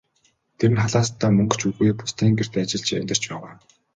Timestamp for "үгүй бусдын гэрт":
1.69-2.53